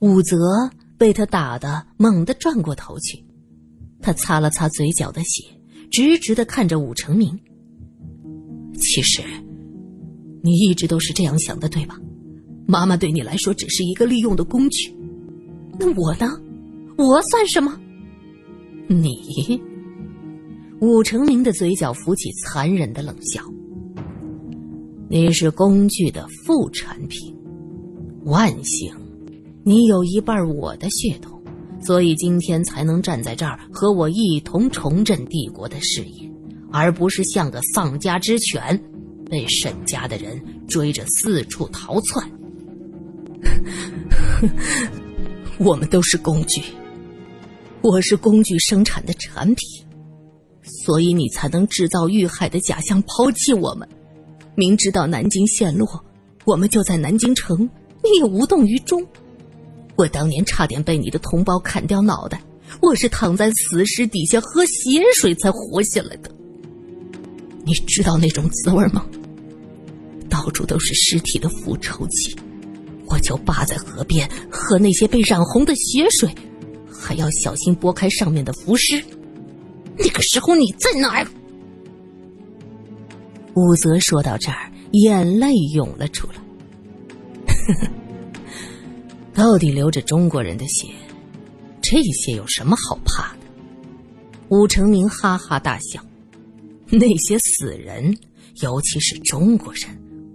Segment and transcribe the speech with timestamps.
[0.00, 0.36] 武则
[0.96, 3.22] 被他打得猛地转过头去，
[4.00, 5.44] 他擦了擦嘴角的血，
[5.90, 7.38] 直直的看着武成明。
[8.74, 9.22] 其实，
[10.42, 12.00] 你一直都是这样想的，对吧？
[12.66, 14.90] 妈妈对你来说只是一个利用的工具。
[15.78, 16.40] 那我呢？
[16.96, 17.78] 我算什么？
[18.88, 19.60] 你？
[20.80, 23.42] 武成明的嘴角浮起残忍的冷笑。
[25.10, 27.36] 你是工具的副产品，
[28.24, 28.94] 万幸，
[29.62, 31.40] 你有一半我的血统，
[31.82, 36.30] 所以今天才能站在这儿和我一同重振帝国的事业，
[36.72, 38.82] 而不是像个丧家之犬，
[39.28, 42.30] 被沈家的人追着四处逃窜。
[45.58, 46.62] 我们都是工具，
[47.82, 49.84] 我是工具生产的产品。
[50.84, 53.86] 所以你才能制造遇害的假象，抛弃我们。
[54.54, 55.86] 明知道南京陷落，
[56.46, 57.68] 我们就在南京城，
[58.02, 59.04] 你也无动于衷。
[60.00, 62.42] 我当年差点被你的同胞砍掉脑袋，
[62.80, 66.30] 我是躺在死尸底下喝血水才活下来的。
[67.66, 69.04] 你知道那种滋味吗？
[70.30, 72.34] 到处都是尸体的腐臭气，
[73.08, 76.34] 我就扒在河边喝那些被染红的血水，
[76.90, 79.04] 还要小心拨开上面的浮尸。
[79.98, 81.28] 那个时候你在哪儿？
[83.52, 87.90] 武则说到这儿，眼泪涌了出来。
[89.34, 90.88] 到底流着中国人的血，
[91.80, 93.40] 这些有什么好怕的？
[94.48, 96.00] 武成明哈哈大笑。
[96.90, 98.16] 那些死人，
[98.62, 99.82] 尤其是中国人，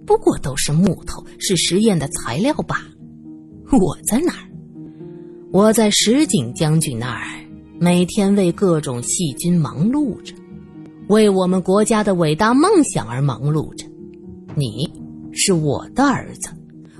[0.05, 3.77] 不过都是木头，是实验的材料罢了。
[3.77, 4.47] 我在哪儿？
[5.51, 7.27] 我在石井将军那儿。
[7.77, 10.33] 每天为各种细菌忙碌着，
[11.09, 13.85] 为我们国家的伟大梦想而忙碌着。
[14.55, 14.89] 你
[15.33, 16.47] 是我的儿子，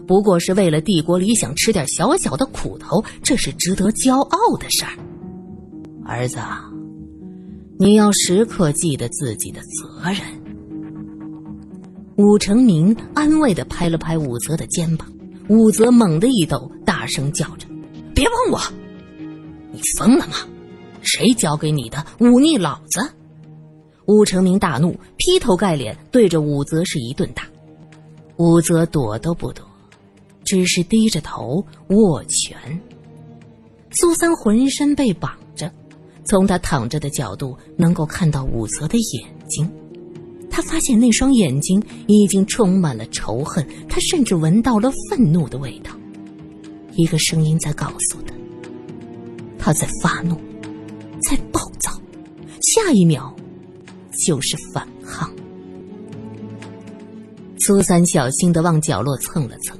[0.08, 4.92] 不过是为了帝国理想吃点小小的苦头，这是值得骄傲的事儿。
[6.06, 6.38] 儿子，
[7.80, 10.20] 你要时刻记得自己的责任。
[12.18, 15.12] 武成明安慰的拍了拍武则的肩膀，
[15.50, 17.68] 武则猛地一抖，大声叫着
[18.16, 18.60] ：“别碰我！
[19.72, 20.36] 你疯了吗？”
[21.02, 23.02] 谁教给你的忤逆老子？
[24.06, 27.44] 武成明大怒，劈头盖脸对着武则是一顿打。
[28.38, 29.66] 武则躲都不躲，
[30.46, 32.58] 只是低着头握拳。
[33.92, 35.72] 苏三浑身被绑着，
[36.24, 39.70] 从他躺着的角度能够看到武则的眼睛。
[40.50, 45.92] 他发现那双眼睛已经充满了仇恨，他甚至闻到了愤怒的味道。
[46.94, 48.34] 一个声音在告诉他，
[49.60, 50.40] 他在发怒。
[51.28, 51.92] 在暴躁，
[52.62, 53.36] 下一秒
[54.26, 55.34] 就是反抗。
[57.62, 59.76] 苏三小心的往角落蹭了蹭，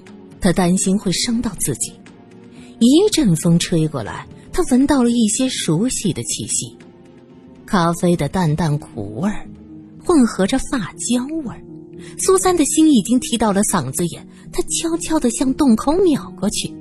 [0.46, 1.92] 他担心会伤到自己。
[2.78, 6.78] 一阵风吹过来，他闻到了一些熟悉的气息，
[7.66, 9.32] 咖啡的淡淡苦味，
[10.04, 11.56] 混合着发胶味。
[12.20, 14.24] 苏三的心已经提到了嗓子眼，
[14.54, 16.72] 他悄悄的向洞口瞄过去。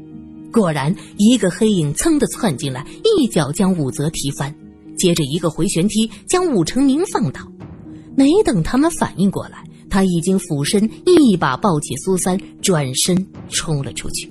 [0.53, 4.55] 果然，一个黑影噌的窜进来，一脚将武则踢翻，
[4.99, 7.41] 接着一个回旋踢将武成明放倒。
[8.15, 13.17] 没等他们反应过来，他已经俯身一把抱起苏三，转身
[13.49, 14.29] 冲了出去。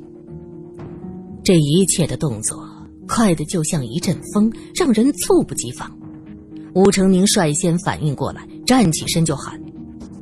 [1.42, 2.68] 这一切的动作
[3.08, 5.90] 快得就像一阵风，让人猝不及防。
[6.76, 9.58] 武成明率先反应过来，站起身就喊：“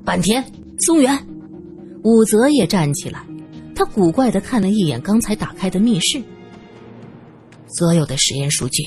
[0.05, 0.45] 坂田、
[0.81, 1.17] 松原！”
[2.05, 3.25] 武则也站起来。
[3.73, 6.21] 他古怪的看了一眼刚才打开的密室，
[7.79, 8.83] 所有的实验数据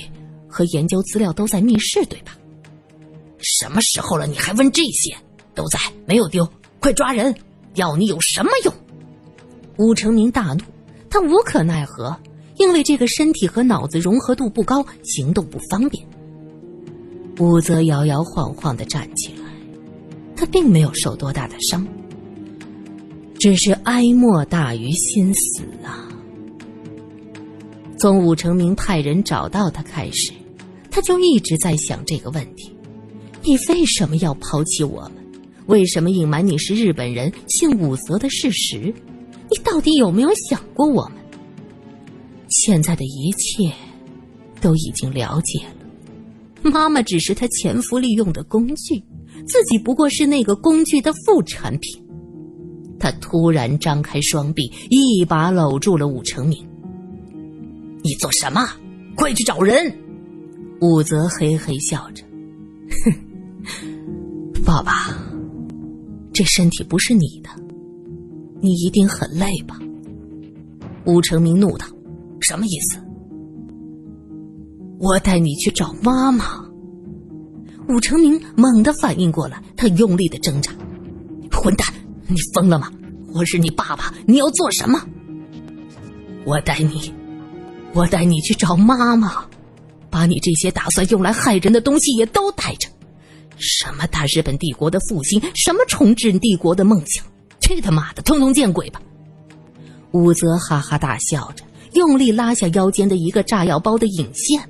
[0.47, 2.38] 和研究资料都在密室，对吧？
[3.41, 5.16] 什么时候了，你还问这些？
[5.54, 6.48] 都在，没有丢，
[6.81, 7.34] 快抓人！
[7.75, 8.75] 要你有什么用？
[9.78, 10.60] 武成明大怒，
[11.10, 12.16] 他无可奈何，
[12.56, 16.06] 因为这个身体和脑子融合度不高，行动不方便。
[17.38, 19.44] 武则摇摇晃晃的站起来，
[20.37, 21.87] 他并没有受多大的伤。
[23.41, 26.09] 只是哀莫大于心死啊！
[27.98, 30.32] 从武成明派人找到他开始，
[30.90, 32.73] 他就一直在想这个问题：
[33.43, 35.24] 你为什么要抛弃我们？
[35.66, 38.94] 为什么隐瞒你是日本人、姓武则的事实？
[39.50, 41.19] 你到底有没有想过我们？
[42.49, 43.72] 现在的一切
[44.61, 46.70] 都已经了解了。
[46.70, 49.02] 妈妈只是他潜伏利用的工具，
[49.46, 52.02] 自己不过是那个工具的副产品。
[52.99, 56.67] 他突然张开双臂，一把搂住了武成明。
[58.05, 58.67] “你做什么？
[59.17, 59.94] 快去找人！”
[60.81, 62.25] 武则嘿嘿笑着
[63.05, 65.17] ，“哼， 爸爸，
[66.34, 67.48] 这身体不是你的，
[68.60, 69.78] 你一定很累吧？”
[71.06, 71.86] 武成明怒道
[72.40, 72.98] ：“什么意思？
[74.98, 76.62] 我带你去找妈妈。
[77.88, 80.72] 武成明猛地反应过来，他用力的挣扎。
[81.52, 81.86] 混蛋，
[82.26, 82.90] 你疯了吗？
[83.34, 84.98] 我是你爸爸，你要做什么？
[86.46, 87.12] 我带你，
[87.92, 89.44] 我带你去找妈妈，
[90.10, 92.88] 把你这些打算用来害人的东西也都带着。
[93.64, 97.25] 什么大日本帝国的复兴，什么重置帝国的梦想，
[97.61, 99.00] 去他妈的，通通见鬼吧！
[100.12, 101.64] 武则哈哈大笑着，
[101.94, 104.62] 用力拉下腰间的一个炸药包的引线。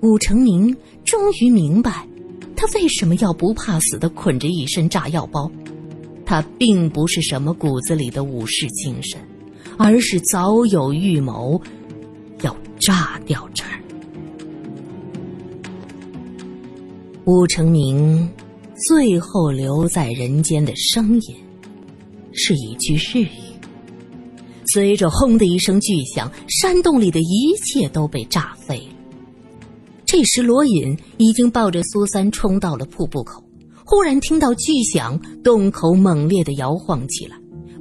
[0.00, 0.74] 武成明
[1.04, 2.06] 终于明白，
[2.56, 5.50] 他为什么要不怕死的捆着一身炸药包。
[6.24, 9.20] 他并不是什么骨子里的武士精神，
[9.76, 11.60] 而是早有预谋，
[12.42, 13.81] 要炸掉这儿。
[17.24, 18.28] 武成明
[18.88, 21.36] 最后留在人间的声音，
[22.32, 23.30] 是一句日语。
[24.72, 28.94] 随着“轰”的一声巨响，山洞里的一切都被炸飞了。
[30.04, 33.40] 这时，罗隐已经抱着苏三冲到了瀑布口。
[33.84, 37.36] 忽然听到巨响，洞口猛烈的摇晃起来，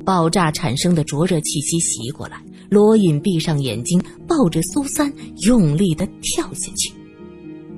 [0.05, 2.39] 爆炸产生的灼热气息袭过来。
[2.69, 5.11] 罗隐闭上眼睛，抱着苏三
[5.47, 6.93] 用力的跳下去，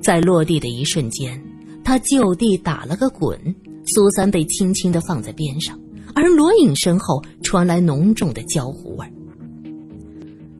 [0.02, 1.42] 在落地的一瞬间，
[1.84, 3.38] 他就地打了个滚。
[3.86, 5.78] 苏三被轻轻的放在边上，
[6.14, 9.06] 而罗隐身后传来浓重的焦糊味。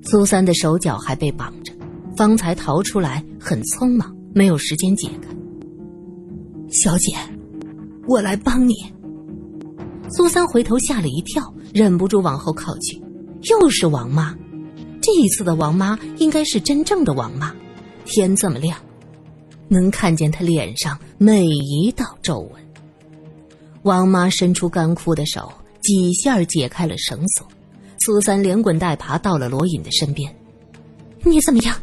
[0.02, 1.72] 苏三的手脚还被绑着，
[2.16, 5.34] 方才逃出来很匆忙，没有时间解开。
[6.70, 7.16] 小姐。
[8.06, 8.74] 我来帮你。
[10.10, 13.02] 苏三回头吓了一跳，忍不住往后靠去。
[13.44, 14.36] 又是王妈，
[15.00, 17.54] 这一次的王妈应该是真正的王妈。
[18.04, 18.76] 天这么亮，
[19.68, 22.50] 能看见他脸上每一道皱纹。
[23.82, 25.52] 王妈伸出干枯的手，
[25.82, 27.46] 几下解开了绳索。
[27.98, 30.34] 苏三连滚带爬到了罗隐的身边。
[31.22, 31.76] 你怎么样？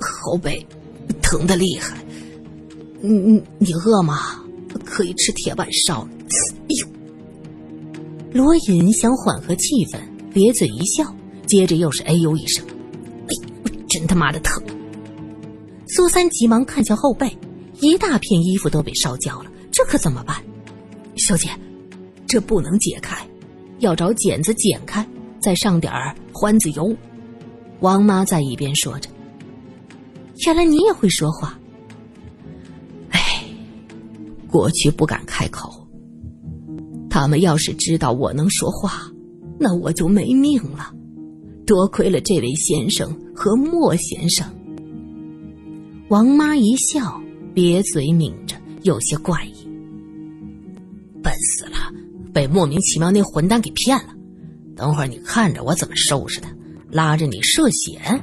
[0.00, 0.64] 后背
[1.22, 1.96] 疼的厉害。
[3.00, 4.42] 你你你饿吗？
[4.84, 6.06] 可以吃铁板烧。
[6.68, 6.88] 哎呦！
[8.32, 9.98] 罗隐想缓和气氛，
[10.34, 11.14] 咧嘴一笑，
[11.46, 12.64] 接着又是哎呦一声
[13.26, 13.34] ：“哎，
[13.88, 14.62] 真他妈的疼！”
[15.88, 17.30] 苏三急忙看向后背，
[17.80, 20.36] 一大片衣服都被烧焦了，这可怎么办？
[21.16, 21.48] 小姐，
[22.26, 23.16] 这不能解开，
[23.78, 25.06] 要找剪子剪开，
[25.40, 26.94] 再上点儿欢子油。
[27.80, 29.08] 王妈在一边说着
[30.46, 31.58] ：“原来你也会说话。”
[33.10, 33.44] 哎
[34.48, 35.86] 过去不敢开口，
[37.08, 39.10] 他们要是知道我能说话，
[39.60, 40.92] 那我就没命了。
[41.66, 44.50] 多亏了这位先生和莫先生。
[46.08, 47.20] 王妈一笑，
[47.52, 49.66] 瘪嘴抿着，有些怪异。
[51.20, 51.92] 笨死了，
[52.32, 54.14] 被莫名其妙那混蛋给骗了。
[54.76, 56.48] 等会儿你看着我怎么收拾他，
[56.92, 58.22] 拉着你涉险。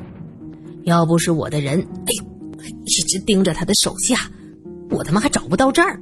[0.83, 2.25] 要不是我的人，哎呦，
[2.85, 4.31] 一直盯着他的手下，
[4.89, 5.99] 我他妈还找不到这儿。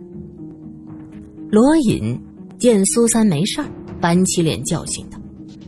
[1.50, 2.16] 罗隐
[2.60, 3.68] 见苏三没事儿，
[4.00, 5.20] 板起脸教训他。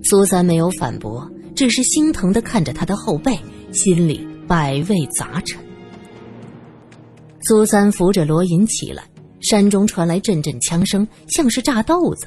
[0.04, 3.36] 苏三没有反驳，只是心疼的看着他的后背，
[3.72, 5.63] 心里百味杂陈。
[7.46, 9.04] 苏三扶着罗隐起来，
[9.42, 12.26] 山中传来阵阵枪声，像是炸豆子。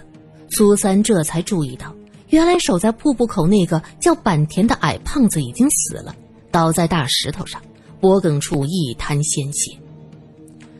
[0.50, 1.94] 苏三这才注意到，
[2.28, 6.14] 原来守在瀑布口那个叫坂田的矮胖子已经死了，
[6.50, 7.60] 倒在大石头上，
[7.98, 9.72] 脖颈处一滩鲜血。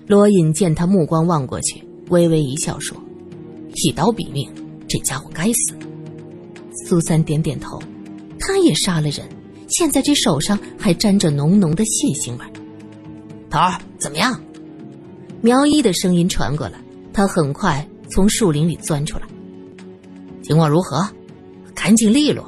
[0.07, 1.83] 罗隐见他目光望过去。
[2.11, 2.97] 微微一笑说
[3.75, 4.49] ：“一刀毙命，
[4.87, 5.75] 这家伙该死。”
[6.87, 7.83] 苏三点点头，
[8.39, 9.27] 他也杀了人，
[9.69, 12.45] 现在这手上还沾着浓浓的血腥味。
[13.51, 14.41] 头儿怎么样？
[15.41, 16.79] 苗一的声音传过来，
[17.13, 19.27] 他很快从树林里钻出来。
[20.43, 21.07] 情况如何？
[21.75, 22.45] 干净利落，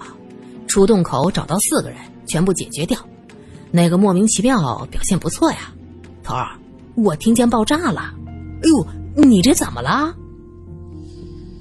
[0.67, 2.99] 出洞口找到四个人，全部解决掉。
[3.71, 5.73] 那个莫名其妙表现不错呀，
[6.23, 6.59] 头儿，
[6.97, 8.15] 我听见爆炸了。
[8.63, 8.87] 哎呦！
[9.23, 10.15] 你这怎么了？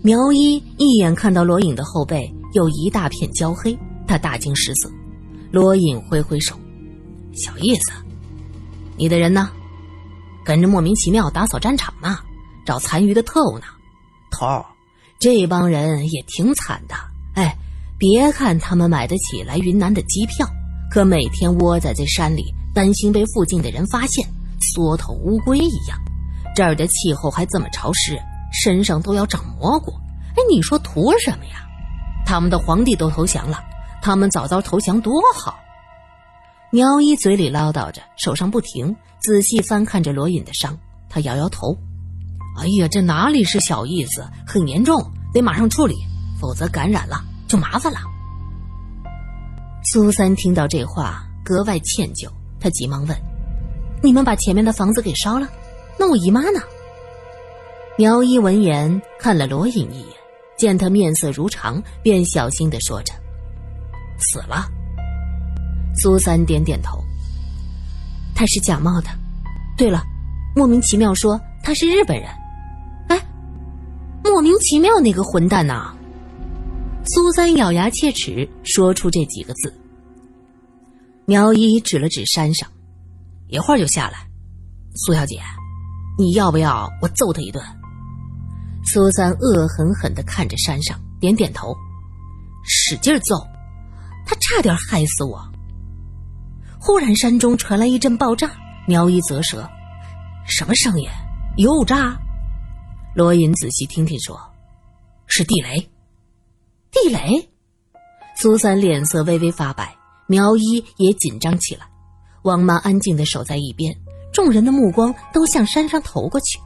[0.04, 3.78] 苗一一眼看到罗隐的后背有一大片焦黑，
[4.08, 4.90] 他大惊失色。
[5.52, 6.56] 罗隐挥挥手
[7.34, 7.92] ：“小意思，
[8.98, 9.50] 你的人呢？
[10.44, 12.18] 跟着莫名其妙打扫战场呢，
[12.66, 13.66] 找残余的特务呢。
[14.32, 14.66] 头儿，
[15.20, 16.96] 这帮人也挺惨的。
[17.36, 17.56] 哎，
[18.00, 20.48] 别看他们买得起来云南的机票，
[20.90, 24.28] 可每天窝在这山里，担心被附近的人发现，
[24.74, 26.00] 缩头乌龟一样。”
[26.56, 28.18] 这儿的气候还这么潮湿，
[28.52, 29.92] 身上都要长蘑菇。
[30.32, 31.68] 哎，你说图什么呀？
[32.26, 33.64] 他们的皇帝都投降了，
[34.02, 35.60] 他们早早投降多好。
[36.70, 40.78] 苗一嘴里唠叨着，手上不停仔细翻看着罗隐的伤。
[41.10, 41.74] 他摇摇头
[42.60, 45.02] ：“哎呀，这哪里是小意思，很严重，
[45.34, 45.96] 得马上处理，
[46.40, 48.00] 否则感染了就麻烦了。”
[49.92, 53.18] 苏三听到这话，格外歉疚，他急忙问
[54.04, 55.48] ：“你们把前面的房子给烧了？
[55.98, 56.60] 那我姨妈呢？”
[57.98, 60.10] 苗一闻言看了罗隐一眼，
[60.58, 63.14] 见他面色如常，便小心的说着
[64.20, 64.68] ：“死了。”
[65.98, 67.04] 苏三点点头
[68.36, 69.10] ：“他是假冒的。
[69.78, 70.04] 对了，
[70.56, 72.30] 莫名其妙说他是日本人。
[73.10, 73.22] 哎，
[74.24, 75.94] 莫名其妙那个混蛋呐！”
[77.06, 79.74] 苏三咬牙切齿说出这几个字。
[81.26, 82.70] 苗一指了指山上，
[83.48, 84.28] 一会儿就下来。
[84.96, 85.40] 苏小姐，
[86.18, 87.64] 你要不要我揍他一顿？
[88.86, 91.76] 苏三恶狠狠的看着山上，点点头，
[92.64, 93.36] 使劲揍，
[94.26, 95.40] 他差点害死我。
[96.80, 98.52] 忽然，山中传来一阵爆炸，
[98.88, 99.68] 苗一啧舌
[100.46, 101.10] ：“什么声音？
[101.58, 102.18] 又炸？”
[103.16, 104.40] 罗隐仔细听听说
[105.26, 105.78] ：“是地雷。”
[106.92, 107.50] 地雷！
[108.36, 109.96] 苏三脸色微微发白，
[110.28, 111.88] 苗一也紧张起来。
[112.44, 113.94] 王妈安静的守在一边，
[114.32, 116.60] 众人的目光都向山上投过去。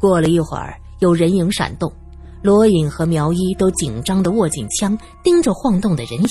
[0.00, 1.92] 过了一会儿，有人影闪动，
[2.42, 6.28] 罗隐和苗一都紧张的握紧枪，盯着晃动的人影。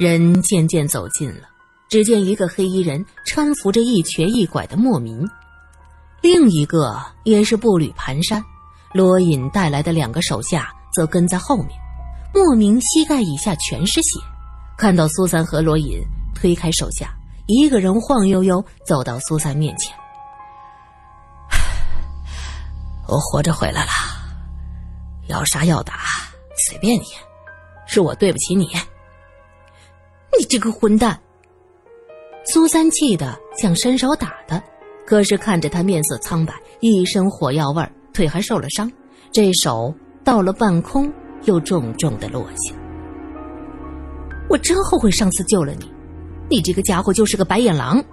[0.00, 1.46] 人渐渐走近了，
[1.90, 5.28] 只见一个黑衣人搀扶着一瘸一拐的莫名，
[6.22, 8.42] 另一个也是步履蹒跚。
[8.94, 10.72] 罗隐带来的两个手下。
[10.92, 11.68] 则跟在后面，
[12.34, 14.18] 莫名膝盖以下全是血。
[14.76, 16.02] 看到苏三和罗隐，
[16.34, 17.14] 推开手下，
[17.46, 19.94] 一个人晃悠悠走到苏三面前
[23.06, 23.90] ：“我活着回来了，
[25.28, 26.00] 要杀要打
[26.66, 27.04] 随便你，
[27.86, 28.68] 是我对不起你。
[30.50, 31.18] 这个混蛋！”
[32.44, 34.62] 苏三气得想伸手打他，
[35.06, 38.90] 可是看着他面色苍白，一身火药味儿，腿还受了伤，
[39.32, 39.94] 这手。
[40.22, 41.10] 到了半空，
[41.44, 42.74] 又重重的落下。
[44.50, 45.90] 我真后悔上次救了你，
[46.50, 48.04] 你这个家伙就是个白眼狼。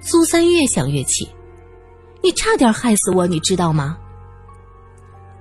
[0.00, 1.28] 苏三越想越气，
[2.22, 3.98] 你差点害死我，你知道吗？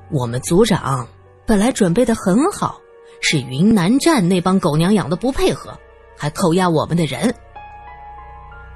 [0.10, 1.08] 我们组长
[1.46, 2.82] 本来准备的很好，
[3.22, 5.78] 是云南站那帮狗娘养的不配合，
[6.18, 7.34] 还扣押我们的人。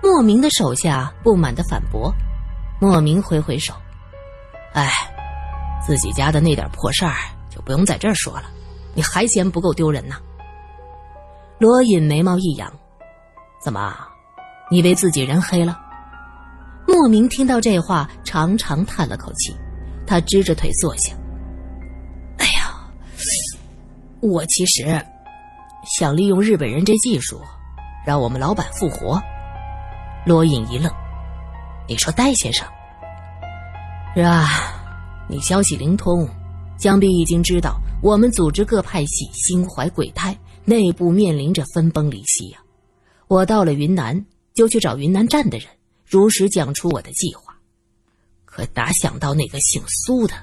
[0.01, 2.13] 莫名的手下不满的反驳，
[2.79, 3.73] 莫名挥挥手，
[4.73, 4.89] 哎。
[5.85, 7.13] 自己家的那点破事儿
[7.47, 8.45] 就不用在这儿说了，
[8.95, 10.15] 你还嫌不够丢人呢？
[11.59, 12.73] 罗隐眉毛一扬，
[13.63, 13.95] 怎么，
[14.71, 15.79] 你被自己人黑了？
[16.87, 19.55] 莫名听到这话，长长叹了口气，
[20.07, 21.15] 他支着腿坐下。
[24.21, 24.83] 我其实
[25.97, 27.39] 想利用日本人这技术，
[28.05, 29.21] 让我们老板复活。
[30.25, 30.91] 罗隐一愣，
[31.87, 32.67] 你说戴先生？
[34.15, 34.47] 是啊。
[35.27, 36.29] 你消息灵通，
[36.77, 42.59] 想必已经知道我们组织各派系心怀鬼胎，内部面临着分崩离析呀。
[43.27, 45.67] 我到了云南，就去找云南站的人，
[46.05, 47.55] 如实讲出我的计划。
[48.45, 50.35] 可哪想到那个姓苏的，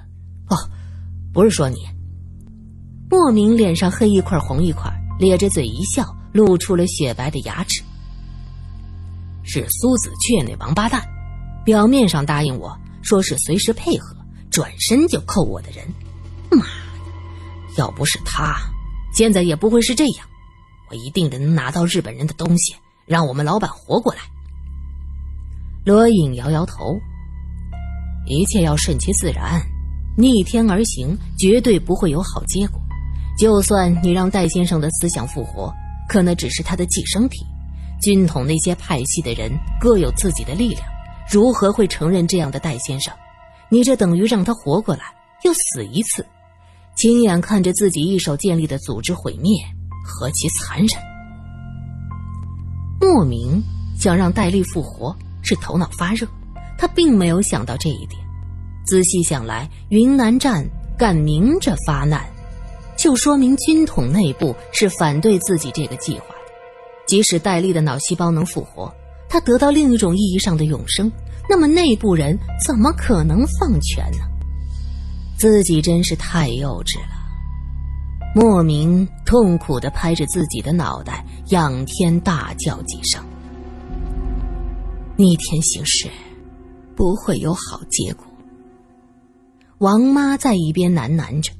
[0.49, 0.59] 哦，
[1.33, 1.77] 不是说你。
[3.13, 6.03] 莫名脸上黑一块红一块，咧着嘴一笑，
[6.33, 7.83] 露出了雪白的牙齿。
[9.43, 11.07] 是苏子雀那王八蛋，
[11.63, 14.17] 表面上答应我说是随时配合。
[14.51, 15.87] 转身就扣我的人，
[16.51, 17.77] 妈的！
[17.77, 18.57] 要不是他，
[19.15, 20.27] 现在也不会是这样。
[20.89, 24.21] 我一定能拿到日本人的东西，让我们老板活过来。
[25.85, 26.99] 罗隐摇摇头，
[28.27, 29.61] 一切要顺其自然，
[30.17, 32.82] 逆天而行，绝对不会有好结果。
[33.43, 35.75] 就算你让戴先生的思想复活，
[36.09, 37.45] 可那只是他的寄生体。
[38.01, 40.87] 军统那些派系的人各有自己的力量，
[41.29, 43.13] 如何会承认这样的戴先生？
[43.69, 45.03] 你这等于让他活过来，
[45.43, 46.25] 又死一次，
[46.95, 49.51] 亲眼看着自己一手建立的组织毁灭，
[50.05, 51.03] 何其残忍！
[53.01, 53.61] 莫名
[53.99, 56.29] 想让戴笠复活是头脑发热，
[56.79, 58.23] 他并没有想到这一点。
[58.87, 60.65] 仔细想来，云南站
[60.97, 62.25] 敢明着发难，
[63.03, 66.53] 就说明军统内部是反对自己这个计划的。
[67.05, 68.95] 即使戴笠的脑细胞能复活，
[69.29, 71.11] 他得到另一种意义上的永生。
[71.51, 74.19] 那么内部人怎么可能放权呢？
[75.37, 77.17] 自己真是太幼稚了。
[78.37, 83.21] 莫名痛苦的拍着自己的脑袋，仰天大叫几声。
[85.17, 86.09] 逆天行事，
[86.95, 88.25] 不会有好结果。
[89.79, 91.53] 王妈在一边喃喃着，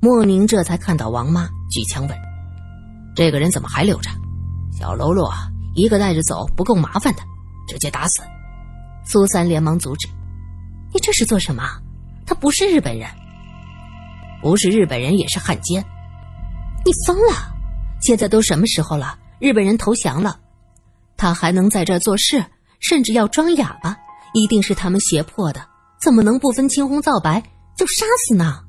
[0.00, 2.18] 莫名这才看到王妈举枪问
[3.16, 4.10] ：“这个人怎么还留着？
[4.78, 5.32] 小喽啰
[5.74, 7.22] 一个带着走不够麻烦的，
[7.66, 8.22] 直接打死。”
[9.04, 10.08] 苏三连忙阻止
[10.92, 11.62] ：“你这是做什么？
[12.26, 13.08] 他不是日本人，
[14.42, 15.84] 不是日本人也是汉奸。
[16.84, 17.54] 你疯了！
[18.00, 19.18] 现在都什么时候了？
[19.38, 20.38] 日本人投降了，
[21.16, 22.44] 他还能在这做事，
[22.80, 23.96] 甚至要装哑巴，
[24.34, 25.60] 一定是他们胁迫的。
[26.00, 27.42] 怎么能不分青红皂白
[27.76, 28.60] 就杀死呢？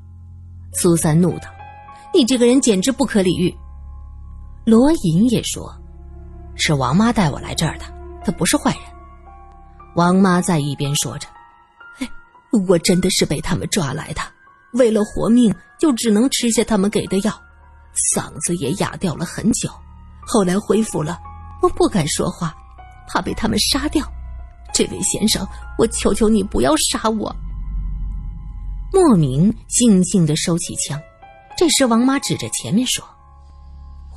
[0.77, 1.49] 苏三怒道
[2.13, 3.53] ：“你这个人简直不可理喻。”
[4.63, 5.75] 罗隐也说
[6.55, 7.85] ：“是王妈带我来这儿的，
[8.23, 8.81] 她不是坏人。”
[9.95, 11.27] 王妈在一边说着
[11.99, 12.07] ：“哎，
[12.67, 14.21] 我真的是被他们抓来的，
[14.73, 17.33] 为了活命，就只能吃下他们给的药，
[18.13, 19.67] 嗓子也哑掉了很久。
[20.27, 21.17] 后来恢复了，
[21.63, 22.53] 我不敢说话，
[23.07, 24.05] 怕被他们杀掉。
[24.73, 25.47] 这位先生，
[25.79, 27.35] 我求求你不要杀我。”
[28.91, 30.99] 莫名悻悻的收起枪。
[31.57, 33.03] 这时，王妈指着前面说：“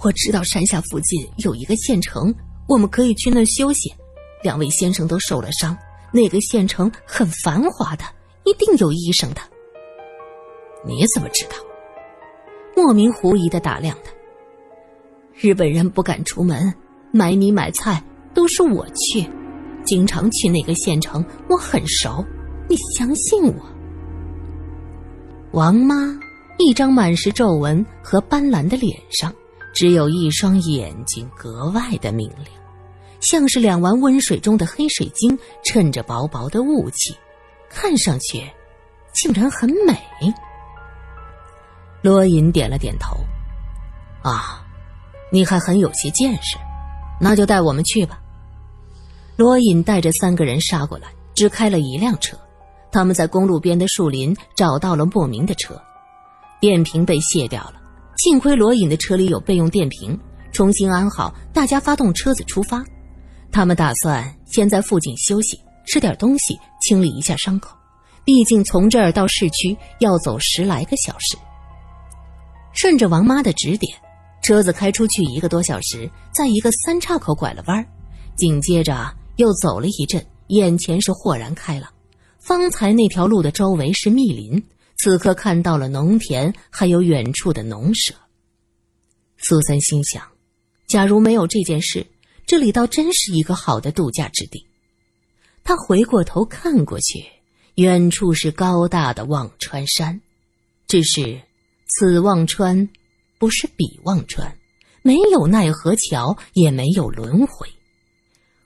[0.03, 2.35] 我知道山下附近有一个县城，
[2.69, 3.93] 我们可以去那休息。”
[4.43, 5.77] 两位先生都受了伤，
[6.13, 8.05] 那个县城很繁华的，
[8.45, 9.41] 一定有医生的。
[10.87, 11.57] 你怎么知道？
[12.75, 14.11] 莫名狐疑的打量他。
[15.35, 16.73] 日本人不敢出门，
[17.13, 19.29] 买米买菜都是我去，
[19.85, 22.25] 经常去那个县城，我很熟。
[22.69, 23.80] 你相信我？
[25.53, 25.97] 王妈
[26.59, 29.35] 一张满是皱纹和斑斓的脸上，
[29.75, 32.47] 只有一双眼睛格外的明亮。
[33.19, 37.15] 像是两碗温水中的黑水晶，衬着薄薄的雾气，
[37.69, 38.49] 看上去
[39.13, 39.99] 竟然很美。
[42.01, 43.17] 罗隐点了点头
[44.23, 44.65] ：“啊，
[45.33, 46.57] 你还很有些见识，
[47.21, 48.21] 那就带我们去吧。”
[49.37, 52.39] 罗隐带着三个人杀过来，只开了一辆车。
[52.93, 55.81] 他们在公路边的树林找到了莫名的车，
[56.61, 57.75] 电瓶被卸掉了。
[58.19, 60.19] 幸亏罗隐的车里有备用电瓶，
[60.53, 62.85] 重新安好，大家发动车子出发。
[63.53, 67.77] 他们打算先在附近休息，吃点东西，清理一下伤口。
[68.25, 71.37] 毕竟从这儿到市区要走十来个小时。
[72.73, 73.97] 顺着王妈的指点，
[74.43, 77.85] 车子开出去一个多小时，在一个三岔口拐了弯
[78.37, 81.91] 紧接着又走了一阵，眼前是豁然开朗。
[82.51, 84.61] 方才那条路的周围是密林，
[84.99, 88.13] 此刻看到了农田，还有远处的农舍。
[89.39, 90.21] 苏三心想：
[90.89, 92.05] 假如没有这件事。
[92.49, 94.67] 这里倒真是一个好的度假之地。
[95.63, 97.25] 他回过头看过去，
[97.77, 100.21] 远处是高大的忘川山，
[100.89, 101.41] 只是
[101.87, 102.89] 此忘川
[103.39, 104.59] 不是彼忘川，
[105.03, 107.69] 没有奈何桥，也没有轮回。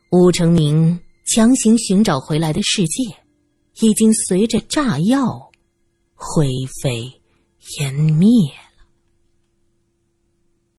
[0.08, 3.14] 吴成明强行寻找回来的世界，
[3.80, 5.50] 已经随着炸药
[6.14, 6.46] 灰
[6.82, 7.20] 飞
[7.78, 8.30] 烟灭。